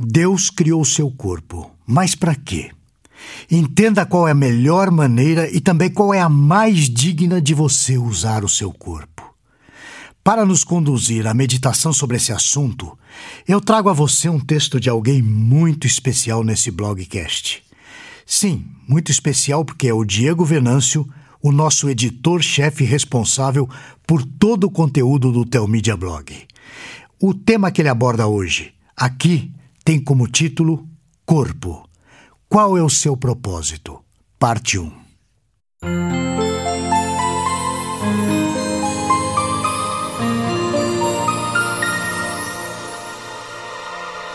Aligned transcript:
Deus 0.00 0.48
criou 0.48 0.80
o 0.80 0.86
seu 0.86 1.10
corpo, 1.10 1.72
mas 1.84 2.14
para 2.14 2.32
quê? 2.32 2.70
Entenda 3.50 4.06
qual 4.06 4.28
é 4.28 4.30
a 4.30 4.34
melhor 4.34 4.92
maneira 4.92 5.50
e 5.50 5.60
também 5.60 5.90
qual 5.90 6.14
é 6.14 6.20
a 6.20 6.28
mais 6.28 6.88
digna 6.88 7.40
de 7.40 7.52
você 7.52 7.98
usar 7.98 8.44
o 8.44 8.48
seu 8.48 8.72
corpo. 8.72 9.34
Para 10.22 10.46
nos 10.46 10.62
conduzir 10.62 11.26
à 11.26 11.34
meditação 11.34 11.92
sobre 11.92 12.16
esse 12.16 12.30
assunto, 12.30 12.96
eu 13.46 13.60
trago 13.60 13.88
a 13.88 13.92
você 13.92 14.28
um 14.28 14.38
texto 14.38 14.78
de 14.78 14.88
alguém 14.88 15.20
muito 15.20 15.84
especial 15.84 16.44
nesse 16.44 16.70
blogcast. 16.70 17.64
Sim, 18.24 18.66
muito 18.86 19.10
especial 19.10 19.64
porque 19.64 19.88
é 19.88 19.92
o 19.92 20.04
Diego 20.04 20.44
Venâncio, 20.44 21.08
o 21.42 21.50
nosso 21.50 21.88
editor-chefe 21.88 22.84
responsável 22.84 23.68
por 24.06 24.24
todo 24.24 24.64
o 24.64 24.70
conteúdo 24.70 25.32
do 25.32 25.44
Telmídia 25.44 25.96
Blog. 25.96 26.32
O 27.20 27.34
tema 27.34 27.72
que 27.72 27.82
ele 27.82 27.88
aborda 27.88 28.28
hoje, 28.28 28.72
aqui, 28.96 29.50
tem 29.88 29.98
como 29.98 30.28
título 30.28 30.86
Corpo. 31.24 31.88
Qual 32.46 32.76
é 32.76 32.82
o 32.82 32.90
seu 32.90 33.16
propósito? 33.16 34.04
Parte 34.38 34.78
1. 34.78 34.92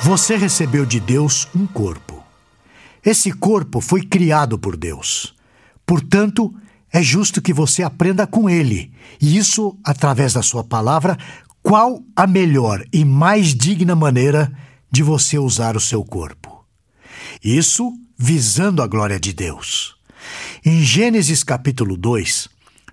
Você 0.01 0.35
recebeu 0.35 0.87
de 0.87 0.99
Deus 0.99 1.47
um 1.55 1.67
corpo. 1.67 2.23
Esse 3.05 3.31
corpo 3.31 3.79
foi 3.79 4.01
criado 4.01 4.57
por 4.57 4.75
Deus. 4.75 5.35
Portanto, 5.85 6.51
é 6.91 7.03
justo 7.03 7.43
que 7.43 7.53
você 7.53 7.83
aprenda 7.83 8.25
com 8.25 8.49
ele, 8.49 8.91
e 9.21 9.37
isso 9.37 9.77
através 9.83 10.33
da 10.33 10.41
sua 10.41 10.63
palavra, 10.63 11.15
qual 11.61 12.03
a 12.15 12.25
melhor 12.25 12.83
e 12.91 13.05
mais 13.05 13.53
digna 13.53 13.95
maneira 13.95 14.51
de 14.93 15.01
você 15.01 15.39
usar 15.39 15.75
o 15.75 15.79
seu 15.79 16.05
corpo. 16.05 16.63
Isso 17.43 17.91
visando 18.15 18.79
a 18.79 18.85
glória 18.85 19.19
de 19.19 19.33
Deus. 19.33 19.95
Em 20.63 20.83
Gênesis 20.83 21.43
capítulo 21.43 21.97
2, 21.97 22.47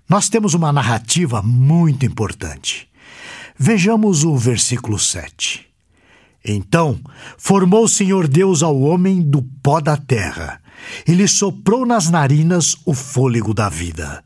nós 0.08 0.30
temos 0.30 0.54
uma 0.54 0.72
narrativa 0.72 1.42
muito 1.42 2.06
importante. 2.06 2.88
Vejamos 3.54 4.24
o 4.24 4.34
versículo 4.34 4.98
7. 4.98 5.66
Então 6.42 6.98
formou 7.36 7.84
o 7.84 7.88
Senhor 7.88 8.26
Deus 8.26 8.62
ao 8.62 8.80
homem 8.80 9.20
do 9.20 9.42
pó 9.62 9.78
da 9.78 9.98
terra. 9.98 10.58
Ele 11.06 11.28
soprou 11.28 11.84
nas 11.84 12.08
narinas 12.08 12.74
o 12.86 12.94
fôlego 12.94 13.52
da 13.52 13.68
vida, 13.68 14.24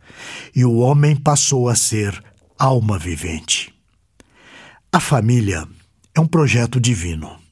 e 0.54 0.64
o 0.64 0.76
homem 0.76 1.16
passou 1.16 1.68
a 1.68 1.74
ser 1.74 2.22
alma 2.56 2.96
vivente. 2.96 3.74
A 4.92 5.00
família 5.00 5.66
é 6.14 6.20
um 6.20 6.26
projeto 6.28 6.80
divino. 6.80 7.43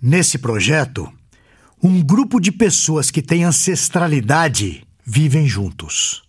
Nesse 0.00 0.38
projeto, 0.38 1.12
um 1.82 2.00
grupo 2.00 2.38
de 2.40 2.52
pessoas 2.52 3.10
que 3.10 3.20
têm 3.20 3.42
ancestralidade 3.42 4.86
vivem 5.04 5.48
juntos. 5.48 6.22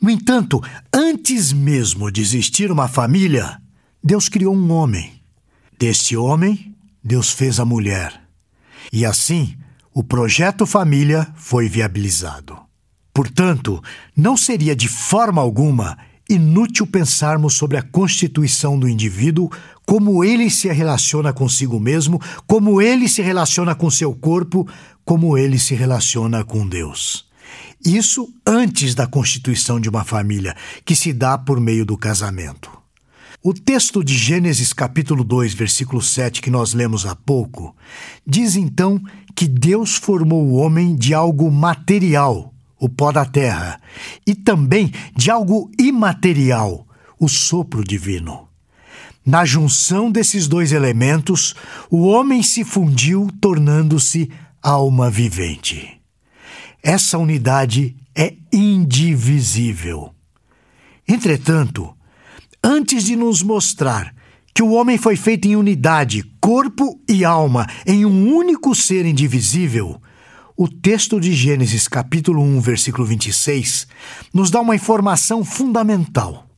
No 0.00 0.10
entanto, 0.10 0.62
antes 0.92 1.52
mesmo 1.52 2.10
de 2.10 2.20
existir 2.20 2.70
uma 2.70 2.86
família, 2.86 3.60
Deus 4.02 4.28
criou 4.28 4.54
um 4.54 4.70
homem. 4.70 5.20
Deste 5.76 6.16
homem, 6.16 6.76
Deus 7.02 7.30
fez 7.30 7.58
a 7.58 7.64
mulher. 7.64 8.20
E 8.92 9.04
assim, 9.04 9.56
o 9.92 10.04
projeto 10.04 10.64
família 10.64 11.26
foi 11.34 11.68
viabilizado. 11.68 12.56
Portanto, 13.12 13.82
não 14.16 14.36
seria 14.36 14.76
de 14.76 14.88
forma 14.88 15.40
alguma 15.40 15.98
inútil 16.34 16.86
pensarmos 16.86 17.54
sobre 17.54 17.76
a 17.76 17.82
constituição 17.82 18.78
do 18.78 18.88
indivíduo, 18.88 19.50
como 19.86 20.24
ele 20.24 20.50
se 20.50 20.68
relaciona 20.72 21.32
consigo 21.32 21.80
mesmo, 21.80 22.20
como 22.46 22.80
ele 22.80 23.08
se 23.08 23.22
relaciona 23.22 23.74
com 23.74 23.90
seu 23.90 24.14
corpo, 24.14 24.68
como 25.04 25.36
ele 25.36 25.58
se 25.58 25.74
relaciona 25.74 26.44
com 26.44 26.66
Deus. 26.66 27.26
Isso 27.84 28.32
antes 28.46 28.94
da 28.94 29.06
constituição 29.06 29.78
de 29.78 29.88
uma 29.88 30.04
família, 30.04 30.56
que 30.84 30.96
se 30.96 31.12
dá 31.12 31.36
por 31.36 31.60
meio 31.60 31.84
do 31.84 31.98
casamento. 31.98 32.70
O 33.42 33.52
texto 33.52 34.02
de 34.02 34.16
Gênesis 34.16 34.72
capítulo 34.72 35.22
2, 35.22 35.52
versículo 35.52 36.00
7, 36.00 36.40
que 36.40 36.50
nós 36.50 36.72
lemos 36.72 37.04
há 37.04 37.14
pouco, 37.14 37.76
diz 38.26 38.56
então 38.56 38.98
que 39.36 39.46
Deus 39.46 39.96
formou 39.96 40.46
o 40.46 40.54
homem 40.54 40.96
de 40.96 41.12
algo 41.12 41.50
material, 41.50 42.53
o 42.78 42.88
pó 42.88 43.12
da 43.12 43.24
terra, 43.24 43.80
e 44.26 44.34
também 44.34 44.92
de 45.16 45.30
algo 45.30 45.70
imaterial, 45.78 46.86
o 47.18 47.28
sopro 47.28 47.84
divino. 47.84 48.48
Na 49.24 49.44
junção 49.44 50.10
desses 50.10 50.46
dois 50.46 50.72
elementos, 50.72 51.54
o 51.90 52.06
homem 52.06 52.42
se 52.42 52.62
fundiu, 52.62 53.28
tornando-se 53.40 54.30
alma 54.62 55.10
vivente. 55.10 56.00
Essa 56.82 57.16
unidade 57.16 57.96
é 58.14 58.34
indivisível. 58.52 60.14
Entretanto, 61.08 61.94
antes 62.62 63.04
de 63.04 63.16
nos 63.16 63.42
mostrar 63.42 64.14
que 64.54 64.62
o 64.62 64.72
homem 64.72 64.98
foi 64.98 65.16
feito 65.16 65.48
em 65.48 65.56
unidade, 65.56 66.22
corpo 66.40 67.00
e 67.08 67.24
alma, 67.24 67.66
em 67.86 68.04
um 68.04 68.34
único 68.34 68.74
ser 68.74 69.04
indivisível, 69.04 70.00
o 70.56 70.68
texto 70.68 71.18
de 71.18 71.32
Gênesis, 71.32 71.88
capítulo 71.88 72.40
1, 72.40 72.60
versículo 72.60 73.04
26, 73.04 73.88
nos 74.32 74.50
dá 74.50 74.60
uma 74.60 74.76
informação 74.76 75.44
fundamental. 75.44 76.48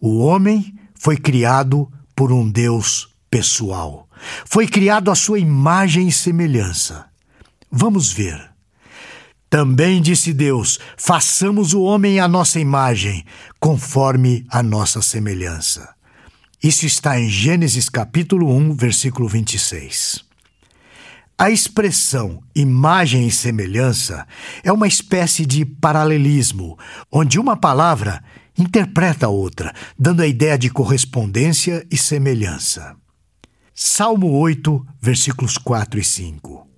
O 0.00 0.18
homem 0.18 0.74
foi 0.94 1.16
criado 1.16 1.90
por 2.16 2.32
um 2.32 2.50
Deus 2.50 3.14
pessoal. 3.30 4.08
Foi 4.44 4.66
criado 4.66 5.10
à 5.10 5.14
sua 5.14 5.38
imagem 5.38 6.08
e 6.08 6.12
semelhança. 6.12 7.06
Vamos 7.70 8.12
ver. 8.12 8.50
Também 9.48 10.02
disse 10.02 10.32
Deus: 10.32 10.80
façamos 10.96 11.72
o 11.72 11.82
homem 11.82 12.18
à 12.18 12.26
nossa 12.26 12.58
imagem, 12.58 13.24
conforme 13.60 14.44
a 14.48 14.62
nossa 14.62 15.00
semelhança. 15.00 15.94
Isso 16.62 16.84
está 16.84 17.18
em 17.18 17.28
Gênesis 17.28 17.88
capítulo 17.88 18.52
1, 18.54 18.74
versículo 18.74 19.28
26. 19.28 20.29
A 21.40 21.50
expressão 21.50 22.42
imagem 22.54 23.26
e 23.26 23.30
semelhança 23.30 24.26
é 24.62 24.70
uma 24.70 24.86
espécie 24.86 25.46
de 25.46 25.64
paralelismo, 25.64 26.78
onde 27.10 27.40
uma 27.40 27.56
palavra 27.56 28.22
interpreta 28.58 29.24
a 29.24 29.30
outra, 29.30 29.72
dando 29.98 30.20
a 30.20 30.26
ideia 30.26 30.58
de 30.58 30.68
correspondência 30.68 31.86
e 31.90 31.96
semelhança. 31.96 32.94
Salmo 33.74 34.32
8, 34.32 34.86
versículos 35.00 35.56
4 35.56 35.98
e 35.98 36.04
5. 36.04 36.68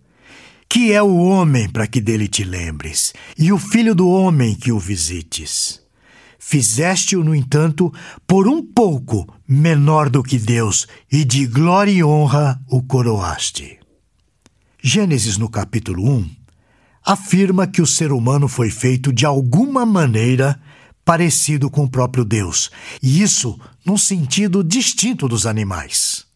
Que 0.68 0.92
é 0.92 1.02
o 1.02 1.16
homem 1.16 1.68
para 1.68 1.88
que 1.88 2.00
dele 2.00 2.28
te 2.28 2.44
lembres, 2.44 3.12
e 3.36 3.52
o 3.52 3.58
filho 3.58 3.96
do 3.96 4.08
homem 4.08 4.54
que 4.54 4.70
o 4.70 4.78
visites? 4.78 5.82
Fizeste-o, 6.38 7.24
no 7.24 7.34
entanto, 7.34 7.92
por 8.28 8.46
um 8.46 8.64
pouco 8.64 9.26
menor 9.44 10.08
do 10.08 10.22
que 10.22 10.38
Deus, 10.38 10.86
e 11.10 11.24
de 11.24 11.46
glória 11.48 11.90
e 11.90 12.04
honra 12.04 12.62
o 12.68 12.80
coroaste. 12.80 13.81
Gênesis, 14.84 15.38
no 15.38 15.48
capítulo 15.48 16.10
1, 16.10 16.28
afirma 17.06 17.68
que 17.68 17.80
o 17.80 17.86
ser 17.86 18.10
humano 18.10 18.48
foi 18.48 18.68
feito 18.68 19.12
de 19.12 19.24
alguma 19.24 19.86
maneira 19.86 20.60
parecido 21.04 21.70
com 21.70 21.84
o 21.84 21.88
próprio 21.88 22.24
Deus, 22.24 22.68
e 23.00 23.22
isso 23.22 23.56
num 23.86 23.96
sentido 23.96 24.64
distinto 24.64 25.28
dos 25.28 25.46
animais. 25.46 26.26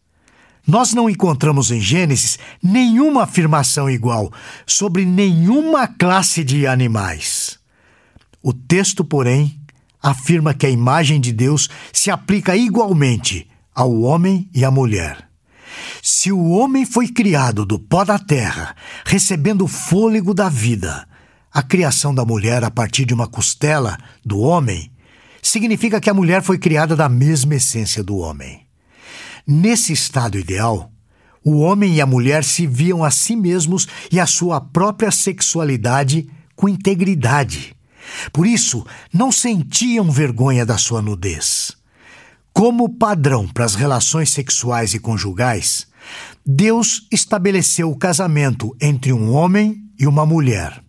Nós 0.65 0.93
não 0.93 1.09
encontramos 1.09 1.71
em 1.71 1.81
Gênesis 1.81 2.39
nenhuma 2.63 3.23
afirmação 3.23 3.89
igual 3.89 4.31
sobre 4.65 5.03
nenhuma 5.03 5.85
classe 5.85 6.41
de 6.41 6.65
animais. 6.65 7.59
O 8.41 8.53
texto, 8.53 9.03
porém, 9.03 9.59
afirma 10.01 10.53
que 10.53 10.65
a 10.65 10.69
imagem 10.69 11.19
de 11.19 11.33
Deus 11.33 11.67
se 11.91 12.09
aplica 12.09 12.55
igualmente 12.55 13.45
ao 13.75 13.99
homem 13.99 14.49
e 14.53 14.63
à 14.63 14.71
mulher. 14.71 15.26
Se 16.01 16.31
o 16.31 16.49
homem 16.49 16.85
foi 16.85 17.07
criado 17.07 17.65
do 17.65 17.79
pó 17.79 18.03
da 18.03 18.17
terra, 18.17 18.75
recebendo 19.05 19.65
o 19.65 19.67
fôlego 19.67 20.33
da 20.33 20.49
vida, 20.49 21.07
a 21.51 21.61
criação 21.61 22.13
da 22.13 22.25
mulher 22.25 22.63
a 22.63 22.71
partir 22.71 23.05
de 23.05 23.13
uma 23.13 23.27
costela 23.27 23.97
do 24.25 24.39
homem 24.39 24.91
significa 25.41 25.99
que 25.99 26.09
a 26.09 26.13
mulher 26.13 26.41
foi 26.43 26.57
criada 26.57 26.95
da 26.95 27.07
mesma 27.07 27.55
essência 27.55 28.03
do 28.03 28.17
homem. 28.17 28.67
Nesse 29.45 29.93
estado 29.93 30.37
ideal, 30.37 30.91
o 31.43 31.59
homem 31.59 31.95
e 31.95 32.01
a 32.01 32.05
mulher 32.05 32.43
se 32.43 32.67
viam 32.67 33.03
a 33.03 33.09
si 33.09 33.35
mesmos 33.35 33.87
e 34.11 34.19
a 34.19 34.25
sua 34.25 34.59
própria 34.59 35.11
sexualidade 35.11 36.29
com 36.55 36.67
integridade. 36.67 37.73
Por 38.33 38.45
isso, 38.45 38.85
não 39.13 39.31
sentiam 39.31 40.11
vergonha 40.11 40.65
da 40.65 40.77
sua 40.77 41.01
nudez. 41.01 41.76
Como 42.57 42.89
padrão 42.89 43.47
para 43.47 43.65
as 43.65 43.75
relações 43.75 44.31
sexuais 44.31 44.95
e 44.95 44.99
conjugais, 44.99 45.85
Deus 46.43 47.05
estabeleceu 47.11 47.91
o 47.91 47.95
casamento 47.95 48.75
entre 48.81 49.13
um 49.13 49.31
homem 49.31 49.83
e 49.99 50.07
uma 50.07 50.25
mulher. 50.25 50.83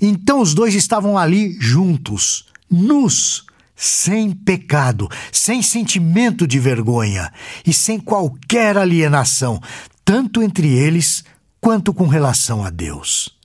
Então 0.00 0.40
os 0.40 0.54
dois 0.54 0.72
estavam 0.72 1.18
ali 1.18 1.56
juntos, 1.58 2.46
nus, 2.70 3.44
sem 3.74 4.30
pecado, 4.30 5.08
sem 5.32 5.62
sentimento 5.62 6.46
de 6.46 6.60
vergonha 6.60 7.32
e 7.66 7.72
sem 7.72 7.98
qualquer 7.98 8.78
alienação, 8.78 9.60
tanto 10.04 10.44
entre 10.44 10.68
eles 10.68 11.24
quanto 11.60 11.92
com 11.92 12.06
relação 12.06 12.62
a 12.62 12.70
Deus. 12.70 13.36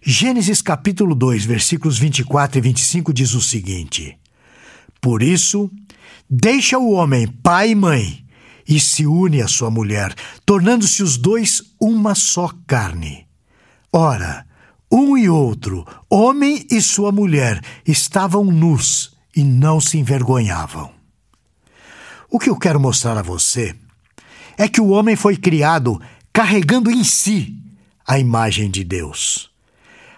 Gênesis 0.00 0.62
capítulo 0.62 1.16
2, 1.16 1.46
versículos 1.46 1.98
24 1.98 2.58
e 2.58 2.60
25 2.60 3.12
diz 3.12 3.34
o 3.34 3.40
seguinte: 3.40 4.16
Por 5.00 5.20
isso, 5.20 5.68
deixa 6.28 6.78
o 6.78 6.92
homem 6.92 7.26
pai 7.26 7.70
e 7.70 7.74
mãe 7.74 8.26
e 8.68 8.80
se 8.80 9.06
une 9.06 9.40
à 9.40 9.48
sua 9.48 9.70
mulher, 9.70 10.14
tornando-se 10.44 11.02
os 11.02 11.16
dois 11.16 11.62
uma 11.80 12.14
só 12.14 12.50
carne. 12.66 13.26
Ora, 13.92 14.44
um 14.90 15.16
e 15.16 15.28
outro, 15.28 15.86
homem 16.10 16.66
e 16.70 16.80
sua 16.80 17.12
mulher, 17.12 17.62
estavam 17.86 18.44
nus 18.44 19.16
e 19.34 19.44
não 19.44 19.80
se 19.80 19.98
envergonhavam. 19.98 20.90
O 22.28 22.38
que 22.38 22.50
eu 22.50 22.56
quero 22.56 22.80
mostrar 22.80 23.16
a 23.16 23.22
você 23.22 23.74
é 24.58 24.68
que 24.68 24.80
o 24.80 24.88
homem 24.88 25.14
foi 25.14 25.36
criado 25.36 26.00
carregando 26.32 26.90
em 26.90 27.04
si 27.04 27.56
a 28.06 28.18
imagem 28.18 28.70
de 28.70 28.84
Deus. 28.84 29.50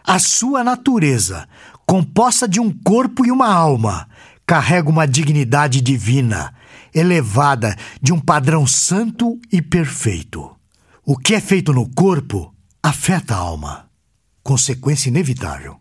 A 0.04 0.18
sua 0.18 0.64
natureza, 0.64 1.48
composta 1.86 2.48
de 2.48 2.60
um 2.60 2.72
corpo 2.72 3.26
e 3.26 3.30
uma 3.30 3.48
alma, 3.52 4.07
carrega 4.48 4.88
uma 4.88 5.06
dignidade 5.06 5.82
divina, 5.82 6.54
elevada 6.94 7.76
de 8.00 8.14
um 8.14 8.18
padrão 8.18 8.66
santo 8.66 9.38
e 9.52 9.60
perfeito. 9.60 10.56
O 11.04 11.18
que 11.18 11.34
é 11.34 11.40
feito 11.40 11.70
no 11.70 11.86
corpo 11.86 12.54
afeta 12.82 13.34
a 13.34 13.38
alma, 13.38 13.90
consequência 14.42 15.10
inevitável. 15.10 15.76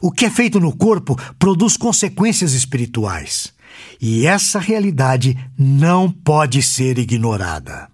O 0.00 0.12
que 0.12 0.26
é 0.26 0.30
feito 0.30 0.60
no 0.60 0.72
corpo 0.72 1.18
produz 1.40 1.76
consequências 1.76 2.52
espirituais, 2.52 3.52
e 4.00 4.28
essa 4.28 4.60
realidade 4.60 5.36
não 5.58 6.08
pode 6.08 6.62
ser 6.62 7.00
ignorada. 7.00 7.88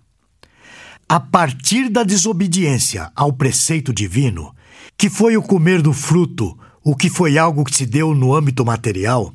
A 1.09 1.19
partir 1.19 1.89
da 1.89 2.05
desobediência 2.05 3.11
ao 3.17 3.33
preceito 3.33 3.91
divino, 3.91 4.55
que 4.99 5.09
foi 5.09 5.39
o 5.39 5.43
comer 5.43 5.81
do 5.81 5.95
fruto, 5.95 6.59
o 6.85 6.95
que 6.95 7.09
foi 7.09 7.39
algo 7.39 7.65
que 7.65 7.75
se 7.75 7.87
deu 7.87 8.15
no 8.15 8.35
âmbito 8.35 8.67
material, 8.67 9.33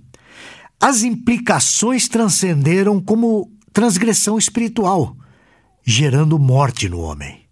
as 0.84 1.02
implicações 1.02 2.10
transcenderam 2.10 3.00
como 3.00 3.50
transgressão 3.72 4.38
espiritual, 4.38 5.16
gerando 5.82 6.38
morte 6.38 6.90
no 6.90 7.00
homem. 7.00 7.46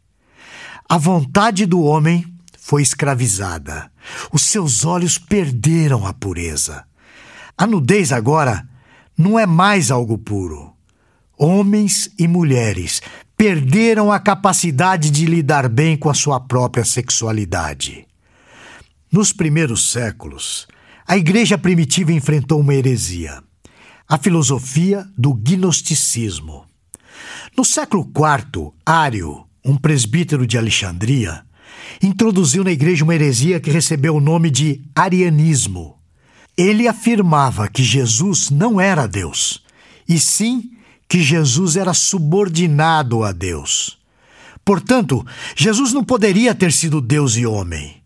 A 0.90 0.98
vontade 0.98 1.66
do 1.66 1.82
homem 1.82 2.26
foi 2.60 2.82
escravizada. 2.82 3.90
Os 4.34 4.42
seus 4.42 4.84
olhos 4.84 5.18
perderam 5.18 6.06
a 6.06 6.12
pureza. 6.14 6.84
A 7.58 7.66
nudez 7.66 8.12
agora 8.12 8.68
não 9.18 9.40
é 9.40 9.46
mais 9.46 9.92
algo 9.92 10.18
puro. 10.18 10.74
Homens 11.38 12.12
e 12.20 12.28
mulheres 12.28 13.02
perderam 13.38 14.12
a 14.12 14.20
capacidade 14.20 15.10
de 15.10 15.26
lidar 15.26 15.70
bem 15.70 15.96
com 15.96 16.10
a 16.10 16.14
sua 16.14 16.38
própria 16.38 16.84
sexualidade. 16.84 18.06
Nos 19.10 19.32
primeiros 19.32 19.90
séculos, 19.90 20.68
a 21.08 21.18
igreja 21.18 21.58
primitiva 21.58 22.12
enfrentou 22.12 22.60
uma 22.60 22.74
heresia, 22.74 23.42
a 24.08 24.18
filosofia 24.18 25.06
do 25.18 25.34
gnosticismo. 25.34 26.66
No 27.56 27.66
século 27.66 28.04
IV, 28.04 28.72
Ário, 28.86 29.46
um 29.64 29.76
presbítero 29.76 30.48
de 30.48 30.58
Alexandria, 30.58 31.44
introduziu 32.02 32.64
na 32.64 32.72
igreja 32.72 33.04
uma 33.04 33.16
heresia 33.16 33.60
que 33.60 33.72
recebeu 33.72 34.16
o 34.16 34.22
nome 34.22 34.50
de 34.50 34.82
arianismo. 34.96 35.98
Ele 36.58 36.88
afirmava 36.88 37.68
que 37.68 37.84
Jesus 37.84 38.50
não 38.50 38.80
era 38.80 39.08
Deus, 39.08 39.64
e 40.08 40.20
sim 40.20 40.72
que 41.08 41.22
Jesus 41.22 41.76
era 41.76 41.94
subordinado 41.94 43.24
a 43.24 43.32
Deus. 43.32 43.98
Portanto, 44.64 45.26
Jesus 45.56 45.92
não 45.92 46.04
poderia 46.04 46.54
ter 46.54 46.72
sido 46.72 47.02
Deus 47.02 47.36
e 47.36 47.46
homem. 47.46 48.01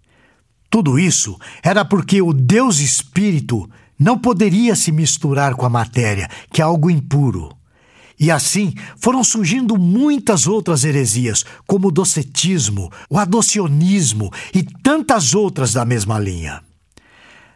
Tudo 0.76 1.00
isso 1.00 1.40
era 1.64 1.86
porque 1.86 2.22
o 2.22 2.34
Deus 2.34 2.82
Espírito 2.82 3.70
não 3.98 4.20
poderia 4.20 4.76
se 4.76 4.92
misturar 4.92 5.56
com 5.56 5.66
a 5.66 5.70
matéria, 5.70 6.30
que 6.52 6.62
é 6.62 6.66
algo 6.66 6.92
impuro. 6.92 7.56
E 8.20 8.30
assim 8.30 8.74
foram 8.98 9.24
surgindo 9.24 9.80
muitas 9.80 10.48
outras 10.48 10.84
heresias, 10.84 11.46
como 11.66 11.88
o 11.88 11.92
docetismo, 11.92 12.92
o 13.10 13.18
adocionismo 13.18 14.30
e 14.54 14.64
tantas 14.64 15.34
outras 15.34 15.72
da 15.72 15.86
mesma 15.86 16.20
linha. 16.20 16.62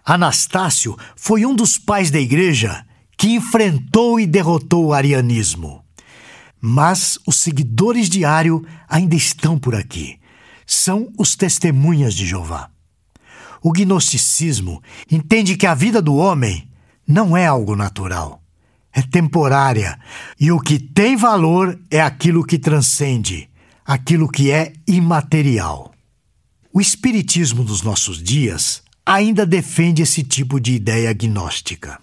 Anastácio 0.05 0.97
foi 1.13 1.45
um 1.45 1.53
dos 1.53 1.77
pais 1.77 2.09
da 2.09 2.21
igreja 2.21 2.85
que 3.17 3.31
enfrentou 3.31 4.17
e 4.17 4.25
derrotou 4.25 4.85
o 4.85 4.93
arianismo. 4.93 5.83
Mas 6.61 7.19
os 7.27 7.35
seguidores 7.35 8.09
de 8.09 8.23
Ario 8.23 8.65
ainda 8.87 9.15
estão 9.17 9.59
por 9.59 9.75
aqui. 9.75 10.17
São 10.65 11.11
os 11.17 11.35
testemunhas 11.35 12.13
de 12.13 12.25
Jeová. 12.25 12.69
O 13.61 13.71
gnosticismo 13.71 14.81
entende 15.11 15.57
que 15.57 15.67
a 15.67 15.73
vida 15.73 16.01
do 16.01 16.15
homem 16.15 16.69
não 17.07 17.35
é 17.35 17.45
algo 17.45 17.75
natural, 17.75 18.41
é 18.93 19.01
temporária, 19.01 19.99
e 20.39 20.51
o 20.51 20.59
que 20.59 20.79
tem 20.79 21.15
valor 21.15 21.79
é 21.89 22.01
aquilo 22.01 22.45
que 22.45 22.57
transcende, 22.57 23.49
aquilo 23.85 24.29
que 24.29 24.51
é 24.51 24.73
imaterial. 24.87 25.91
O 26.71 26.79
Espiritismo 26.79 27.63
dos 27.63 27.81
nossos 27.81 28.21
dias 28.21 28.83
ainda 29.05 29.45
defende 29.45 30.03
esse 30.03 30.23
tipo 30.23 30.59
de 30.59 30.73
ideia 30.73 31.11
gnóstica. 31.13 31.99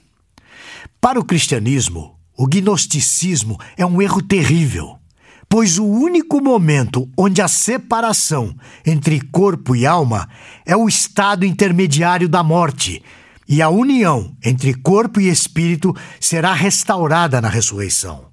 Para 1.00 1.20
o 1.20 1.24
cristianismo, 1.24 2.18
o 2.36 2.46
gnosticismo 2.46 3.58
é 3.76 3.86
um 3.86 4.02
erro 4.02 4.20
terrível, 4.20 4.98
pois 5.48 5.78
o 5.78 5.84
único 5.84 6.40
momento 6.40 7.08
onde 7.16 7.40
a 7.40 7.48
separação 7.48 8.54
entre 8.84 9.20
corpo 9.20 9.76
e 9.76 9.86
alma 9.86 10.28
é 10.64 10.76
o 10.76 10.88
estado 10.88 11.44
intermediário 11.44 12.28
da 12.28 12.42
morte, 12.42 13.02
e 13.48 13.62
a 13.62 13.68
união 13.68 14.36
entre 14.44 14.74
corpo 14.74 15.20
e 15.20 15.28
espírito 15.28 15.94
será 16.20 16.52
restaurada 16.52 17.40
na 17.40 17.48
ressurreição. 17.48 18.26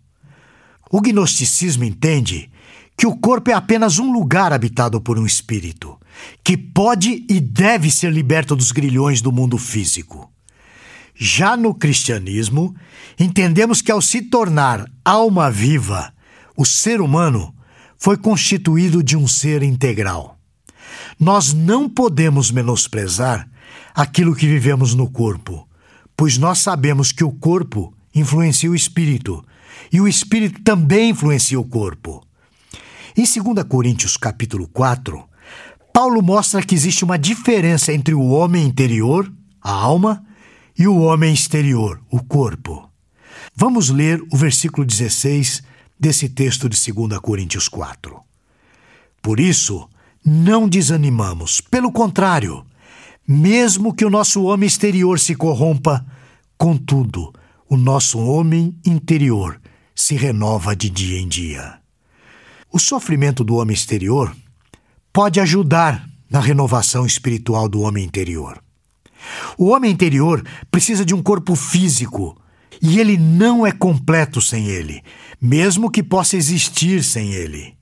O 0.91 1.01
gnosticismo 1.01 1.83
entende 1.83 2.49
que 2.97 3.07
o 3.07 3.15
corpo 3.15 3.49
é 3.49 3.53
apenas 3.53 3.99
um 3.99 4.11
lugar 4.11 4.53
habitado 4.53 5.01
por 5.01 5.17
um 5.17 5.25
espírito, 5.25 5.99
que 6.43 6.55
pode 6.55 7.25
e 7.29 7.39
deve 7.39 7.89
ser 7.89 8.11
liberto 8.11 8.55
dos 8.55 8.71
grilhões 8.71 9.21
do 9.21 9.31
mundo 9.31 9.57
físico. 9.57 10.31
Já 11.15 11.55
no 11.55 11.73
cristianismo, 11.73 12.75
entendemos 13.19 13.81
que 13.81 13.91
ao 13.91 14.01
se 14.01 14.21
tornar 14.21 14.89
alma 15.03 15.49
viva, 15.49 16.12
o 16.55 16.65
ser 16.65 17.01
humano 17.01 17.53
foi 17.97 18.17
constituído 18.17 19.03
de 19.03 19.15
um 19.15 19.27
ser 19.27 19.63
integral. 19.63 20.37
Nós 21.19 21.53
não 21.53 21.89
podemos 21.89 22.51
menosprezar 22.51 23.49
aquilo 23.93 24.35
que 24.35 24.47
vivemos 24.47 24.93
no 24.93 25.09
corpo, 25.09 25.67
pois 26.15 26.37
nós 26.37 26.59
sabemos 26.59 27.11
que 27.11 27.23
o 27.23 27.31
corpo 27.31 27.93
influencia 28.13 28.69
o 28.69 28.75
espírito 28.75 29.43
e 29.91 30.01
o 30.01 30.07
espírito 30.07 30.61
também 30.63 31.11
influencia 31.11 31.59
o 31.59 31.63
corpo. 31.63 32.25
Em 33.15 33.23
2 33.23 33.65
Coríntios 33.67 34.17
capítulo 34.17 34.67
4, 34.67 35.23
Paulo 35.93 36.21
mostra 36.21 36.63
que 36.63 36.73
existe 36.73 37.03
uma 37.03 37.17
diferença 37.17 37.93
entre 37.93 38.15
o 38.15 38.29
homem 38.29 38.65
interior, 38.65 39.31
a 39.61 39.71
alma, 39.71 40.25
e 40.77 40.87
o 40.87 40.97
homem 40.97 41.31
exterior, 41.31 42.01
o 42.09 42.23
corpo. 42.23 42.89
Vamos 43.55 43.89
ler 43.89 44.19
o 44.31 44.37
versículo 44.37 44.85
16 44.85 45.61
desse 45.99 46.29
texto 46.29 46.67
de 46.67 46.77
2 46.91 47.19
Coríntios 47.19 47.67
4. 47.67 48.19
Por 49.21 49.39
isso, 49.39 49.87
não 50.25 50.67
desanimamos, 50.67 51.61
pelo 51.61 51.91
contrário, 51.91 52.65
mesmo 53.27 53.93
que 53.93 54.05
o 54.05 54.09
nosso 54.09 54.43
homem 54.43 54.67
exterior 54.67 55.19
se 55.19 55.35
corrompa, 55.35 56.05
contudo, 56.57 57.33
o 57.69 57.77
nosso 57.77 58.19
homem 58.19 58.77
interior 58.85 59.59
se 59.95 60.15
renova 60.15 60.75
de 60.75 60.89
dia 60.89 61.19
em 61.19 61.27
dia. 61.27 61.79
O 62.71 62.79
sofrimento 62.79 63.43
do 63.43 63.55
homem 63.55 63.73
exterior 63.73 64.35
pode 65.11 65.39
ajudar 65.39 66.07
na 66.29 66.39
renovação 66.39 67.05
espiritual 67.05 67.69
do 67.69 67.81
homem 67.81 68.03
interior. 68.03 68.61
O 69.57 69.69
homem 69.69 69.91
interior 69.91 70.43
precisa 70.71 71.05
de 71.05 71.13
um 71.13 71.21
corpo 71.21 71.55
físico 71.55 72.35
e 72.83 72.99
ele 72.99 73.17
não 73.17 73.65
é 73.65 73.71
completo 73.71 74.41
sem 74.41 74.67
ele, 74.67 75.01
mesmo 75.41 75.89
que 75.89 76.03
possa 76.03 76.35
existir 76.35 77.01
sem 77.01 77.31
ele. 77.31 77.77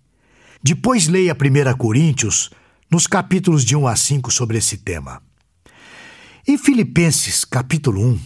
Depois 0.64 1.08
leia 1.08 1.34
1 1.36 1.76
Coríntios, 1.76 2.52
nos 2.90 3.08
capítulos 3.08 3.66
de 3.66 3.76
1 3.76 3.88
a 3.88 3.96
5 3.96 4.32
sobre 4.32 4.60
esse 4.60 4.78
tema. 4.78 5.20
Em 6.48 6.56
Filipenses, 6.56 7.44
capítulo 7.44 8.06
1, 8.14 8.20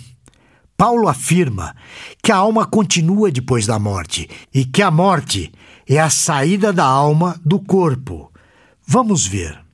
Paulo 0.76 1.08
afirma 1.08 1.74
que 2.22 2.32
a 2.32 2.36
alma 2.36 2.66
continua 2.66 3.32
depois 3.32 3.66
da 3.66 3.80
morte 3.80 4.30
e 4.54 4.66
que 4.66 4.82
a 4.82 4.92
morte 4.92 5.54
é 5.88 5.98
a 5.98 6.10
saída 6.10 6.74
da 6.74 6.84
alma 6.84 7.40
do 7.46 7.58
corpo. 7.58 8.30
Vamos 8.86 9.26
ver 9.26 9.66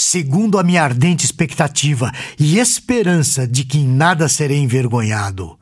segundo 0.00 0.58
a 0.58 0.62
minha 0.62 0.82
ardente 0.82 1.26
expectativa 1.26 2.10
e 2.38 2.58
esperança 2.58 3.46
de 3.46 3.64
que 3.64 3.78
em 3.78 3.86
nada 3.86 4.28
serei 4.28 4.56
envergonhado. 4.56 5.58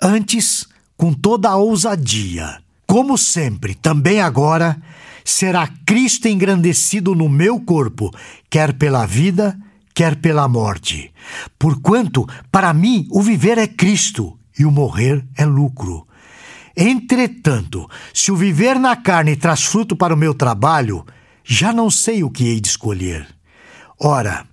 Antes, 0.00 0.66
com 0.96 1.12
toda 1.12 1.48
a 1.48 1.56
ousadia, 1.56 2.58
como 2.86 3.16
sempre, 3.16 3.74
também 3.74 4.20
agora, 4.20 4.80
será 5.24 5.68
Cristo 5.86 6.28
engrandecido 6.28 7.14
no 7.14 7.28
meu 7.28 7.60
corpo, 7.60 8.10
quer 8.48 8.72
pela 8.72 9.06
vida, 9.06 9.56
quer 9.94 10.16
pela 10.16 10.48
morte. 10.48 11.12
Porquanto, 11.58 12.26
para 12.50 12.72
mim, 12.74 13.06
o 13.10 13.22
viver 13.22 13.58
é 13.58 13.66
Cristo 13.66 14.38
e 14.58 14.64
o 14.64 14.70
morrer 14.70 15.24
é 15.36 15.44
lucro. 15.44 16.06
Entretanto, 16.76 17.88
se 18.12 18.32
o 18.32 18.36
viver 18.36 18.78
na 18.78 18.96
carne 18.96 19.36
traz 19.36 19.64
fruto 19.64 19.94
para 19.94 20.14
o 20.14 20.16
meu 20.16 20.34
trabalho, 20.34 21.04
já 21.44 21.72
não 21.72 21.90
sei 21.90 22.22
o 22.22 22.30
que 22.30 22.44
hei 22.44 22.60
de 22.60 22.68
escolher. 22.68 23.26
Ora, 23.98 24.46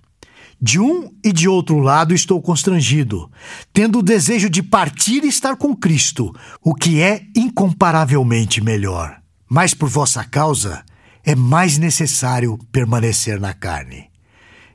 de 0.59 0.79
um 0.79 1.11
e 1.23 1.31
de 1.31 1.47
outro 1.47 1.79
lado 1.79 2.13
estou 2.13 2.41
constrangido, 2.41 3.31
tendo 3.71 3.99
o 3.99 4.03
desejo 4.03 4.49
de 4.49 4.63
partir 4.63 5.23
e 5.23 5.27
estar 5.27 5.55
com 5.55 5.75
Cristo, 5.75 6.33
o 6.61 6.73
que 6.73 7.01
é 7.01 7.23
incomparavelmente 7.35 8.59
melhor. 8.61 9.21
Mas 9.47 9.73
por 9.73 9.87
vossa 9.87 10.23
causa 10.23 10.83
é 11.23 11.35
mais 11.35 11.77
necessário 11.77 12.57
permanecer 12.71 13.39
na 13.39 13.53
carne. 13.53 14.09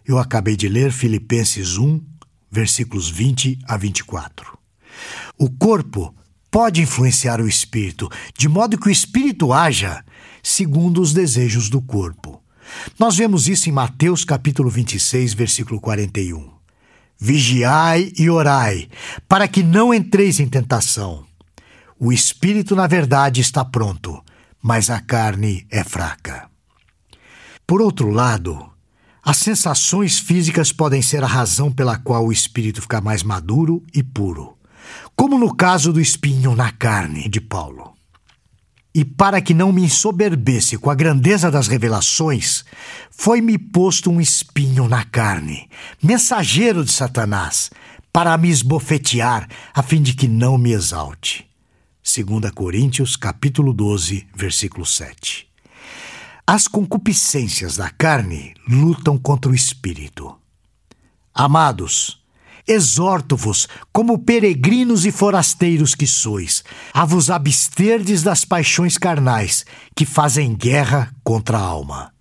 Eu 0.07 0.19
acabei 0.19 0.57
de 0.57 0.69
ler 0.69 0.93
Filipenses 0.93 1.79
1, 1.79 2.01
versículos 2.51 3.09
20 3.09 3.59
a 3.67 3.77
24. 3.77 4.59
O 5.39 5.51
corpo 5.51 6.15
pode 6.51 6.83
influenciar 6.83 7.41
o 7.41 7.49
espírito, 7.49 8.11
de 8.37 8.49
modo 8.49 8.79
que 8.79 8.89
o 8.89 8.91
espírito 8.91 9.53
haja 9.53 10.05
segundo 10.43 11.01
os 11.01 11.13
desejos 11.13 11.69
do 11.69 11.81
corpo. 11.81 12.42
Nós 12.99 13.17
vemos 13.17 13.49
isso 13.49 13.69
em 13.69 13.73
Mateus 13.73 14.25
capítulo 14.25 14.71
26, 14.71 15.35
versículo 15.35 15.81
41. 15.81 16.51
Vigiai 17.19 18.13
e 18.19 18.29
orai, 18.29 18.89
para 19.29 19.47
que 19.47 19.63
não 19.63 19.95
entreis 19.95 20.41
em 20.41 20.49
tentação. 20.49 21.25
O 21.99 22.13
espírito, 22.13 22.75
na 22.75 22.87
verdade, 22.87 23.41
está 23.41 23.65
pronto, 23.65 24.23
mas 24.61 24.91
a 24.91 25.01
carne 25.01 25.67
é 25.71 25.85
fraca. 25.85 26.51
Por 27.67 27.81
outro 27.81 28.11
lado, 28.11 28.69
as 29.25 29.37
sensações 29.37 30.19
físicas 30.19 30.73
podem 30.73 31.01
ser 31.01 31.23
a 31.23 31.29
razão 31.29 31.71
pela 31.71 31.97
qual 31.97 32.27
o 32.27 32.33
espírito 32.33 32.83
fica 32.83 33.01
mais 33.01 33.23
maduro 33.23 33.85
e 33.95 34.03
puro, 34.03 34.59
como 35.15 35.39
no 35.39 35.55
caso 35.55 35.93
do 35.93 36.01
espinho 36.01 36.57
na 36.57 36.73
carne 36.73 37.29
de 37.29 37.41
Paulo. 37.41 37.92
E 38.95 39.05
para 39.05 39.41
que 39.41 39.55
não 39.55 39.73
me 39.73 39.83
ensoberbesse 39.83 40.77
com 40.77 40.91
a 40.91 40.95
grandeza 40.95 41.51
das 41.51 41.67
revelações, 41.67 42.65
foi-me 43.11 43.57
posto 43.57 44.11
um 44.11 44.21
espinho 44.21 44.87
na 44.87 45.03
carne, 45.05 45.69
mensageiro 46.03 46.85
de 46.85 46.93
Satanás, 46.93 47.71
para 48.13 48.37
me 48.37 48.51
esbofetear, 48.51 49.49
a 49.73 49.83
fim 49.83 50.03
de 50.03 50.13
que 50.13 50.29
não 50.29 50.59
me 50.59 50.73
exalte. 50.73 51.49
2 52.05 52.51
Coríntios, 52.51 53.17
capítulo 53.17 53.73
12, 53.73 54.27
versículo 54.35 54.85
7. 54.85 55.49
As 56.47 56.69
concupiscências 56.69 57.77
da 57.77 57.89
carne 57.89 58.53
lutam 58.69 59.17
contra 59.17 59.51
o 59.51 59.55
espírito. 59.55 60.37
Amados, 61.33 62.22
Exorto-vos, 62.67 63.69
como 63.93 64.19
peregrinos 64.19 65.05
e 65.05 65.11
forasteiros 65.11 65.95
que 65.95 66.07
sois, 66.07 66.63
a 66.93 67.05
vos 67.05 67.31
absterdes 67.31 68.23
das 68.23 68.45
paixões 68.45 68.97
carnais, 68.97 69.67
que 69.97 70.07
fazem 70.07 70.55
guerra 70.55 71.13
contra 71.25 71.59
a 71.59 71.63
alma. 71.63 72.13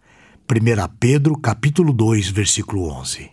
1 0.50 0.96
Pedro, 1.00 1.38
capítulo 1.38 1.94
2, 1.94 2.30
versículo 2.30 2.90
11. 2.90 3.30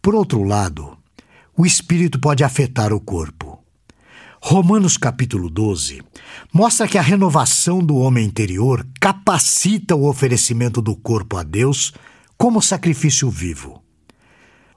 Por 0.00 0.14
outro 0.14 0.42
lado, 0.44 0.96
o 1.56 1.66
espírito 1.66 2.20
pode 2.20 2.44
afetar 2.44 2.92
o 2.92 3.00
corpo. 3.00 3.58
Romanos 4.40 4.96
capítulo 4.96 5.50
12 5.50 6.00
mostra 6.52 6.86
que 6.86 6.96
a 6.96 7.02
renovação 7.02 7.80
do 7.80 7.96
homem 7.96 8.24
interior 8.24 8.86
capacita 9.00 9.96
o 9.96 10.08
oferecimento 10.08 10.80
do 10.80 10.94
corpo 10.94 11.36
a 11.36 11.42
Deus 11.42 11.92
como 12.36 12.62
sacrifício 12.62 13.28
vivo. 13.28 13.82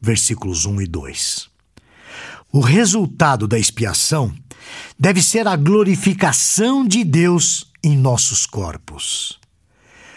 versículos 0.00 0.64
1 0.64 0.82
e 0.82 0.86
2. 0.86 1.48
O 2.52 2.60
resultado 2.60 3.46
da 3.46 3.58
expiação 3.58 4.34
deve 4.98 5.22
ser 5.22 5.46
a 5.46 5.56
glorificação 5.56 6.86
de 6.86 7.04
Deus 7.04 7.70
em 7.82 7.96
nossos 7.96 8.46
corpos. 8.46 9.38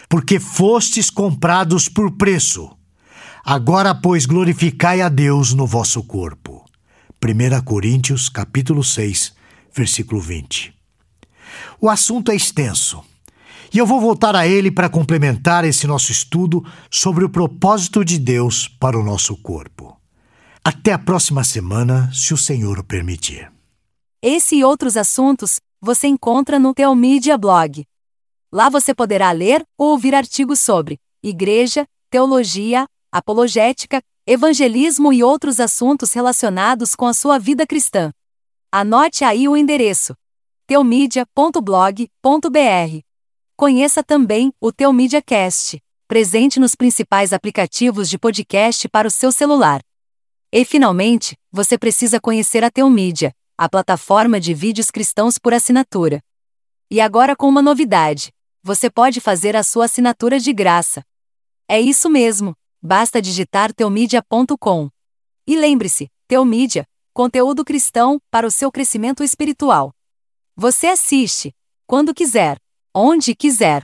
Porque 0.08 0.40
fostes 0.40 1.10
comprados 1.10 1.88
por 1.88 2.12
preço. 2.12 2.70
Agora, 3.44 3.94
pois, 3.94 4.26
glorificai 4.26 5.00
a 5.00 5.08
Deus 5.08 5.52
no 5.52 5.66
vosso 5.66 6.02
corpo. 6.02 6.64
1 7.22 7.62
Coríntios, 7.62 8.28
capítulo 8.28 8.82
6, 8.82 9.34
versículo 9.74 10.20
20. 10.20 10.74
O 11.80 11.88
assunto 11.88 12.30
é 12.30 12.34
extenso 12.34 13.04
e 13.74 13.78
eu 13.78 13.86
vou 13.86 14.00
voltar 14.00 14.36
a 14.36 14.46
ele 14.46 14.70
para 14.70 14.88
complementar 14.88 15.64
esse 15.64 15.84
nosso 15.84 16.12
estudo 16.12 16.64
sobre 16.88 17.24
o 17.24 17.28
propósito 17.28 18.04
de 18.04 18.20
Deus 18.20 18.68
para 18.68 18.96
o 18.96 19.02
nosso 19.02 19.36
corpo. 19.36 20.00
Até 20.64 20.92
a 20.92 20.98
próxima 20.98 21.42
semana, 21.42 22.08
se 22.14 22.32
o 22.32 22.36
Senhor 22.36 22.78
o 22.78 22.84
permitir. 22.84 23.52
Esse 24.22 24.56
e 24.56 24.64
outros 24.64 24.96
assuntos 24.96 25.58
você 25.80 26.06
encontra 26.06 26.56
no 26.56 26.72
Teomídia 26.72 27.36
Blog. 27.36 27.84
Lá 28.52 28.68
você 28.68 28.94
poderá 28.94 29.32
ler 29.32 29.64
ou 29.76 29.88
ouvir 29.88 30.14
artigos 30.14 30.60
sobre 30.60 31.00
igreja, 31.20 31.84
teologia, 32.08 32.86
apologética, 33.10 34.00
evangelismo 34.24 35.12
e 35.12 35.24
outros 35.24 35.58
assuntos 35.58 36.12
relacionados 36.12 36.94
com 36.94 37.06
a 37.06 37.12
sua 37.12 37.40
vida 37.40 37.66
cristã. 37.66 38.12
Anote 38.70 39.24
aí 39.24 39.48
o 39.48 39.56
endereço: 39.56 40.14
teomídia.blog.br. 40.68 43.13
Conheça 43.56 44.02
também 44.02 44.52
o 44.60 44.72
Teu 44.72 44.92
MediaCast, 44.92 45.80
presente 46.08 46.58
nos 46.58 46.74
principais 46.74 47.32
aplicativos 47.32 48.10
de 48.10 48.18
podcast 48.18 48.88
para 48.88 49.06
o 49.06 49.10
seu 49.10 49.30
celular. 49.30 49.80
E 50.50 50.64
finalmente, 50.64 51.38
você 51.52 51.78
precisa 51.78 52.20
conhecer 52.20 52.64
a 52.64 52.70
Teu 52.70 52.90
Mídia, 52.90 53.32
a 53.56 53.68
plataforma 53.68 54.40
de 54.40 54.52
vídeos 54.52 54.90
cristãos 54.90 55.38
por 55.38 55.54
assinatura. 55.54 56.20
E 56.90 57.00
agora 57.00 57.36
com 57.36 57.48
uma 57.48 57.62
novidade: 57.62 58.32
você 58.60 58.90
pode 58.90 59.20
fazer 59.20 59.54
a 59.54 59.62
sua 59.62 59.84
assinatura 59.84 60.40
de 60.40 60.52
graça. 60.52 61.04
É 61.68 61.80
isso 61.80 62.10
mesmo, 62.10 62.56
basta 62.82 63.22
digitar 63.22 63.72
teomídia.com. 63.72 64.90
E 65.46 65.56
lembre-se, 65.56 66.10
Teomídia, 66.26 66.88
conteúdo 67.12 67.64
cristão 67.64 68.20
para 68.32 68.48
o 68.48 68.50
seu 68.50 68.72
crescimento 68.72 69.22
espiritual. 69.22 69.94
Você 70.56 70.88
assiste, 70.88 71.54
quando 71.86 72.12
quiser 72.12 72.58
onde 72.94 73.34
quiser. 73.34 73.82